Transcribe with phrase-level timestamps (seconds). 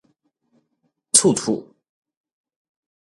[1.11, 1.63] 眵眵